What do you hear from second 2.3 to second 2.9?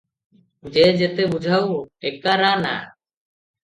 ରା- ନା।